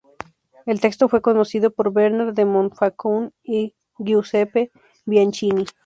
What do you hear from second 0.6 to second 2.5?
El texto fue conocido por Bernard de